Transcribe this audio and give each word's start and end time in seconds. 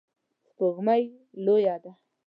سپوږمۍ 0.45 1.03
لویه 1.45 1.75
ده 1.83 1.91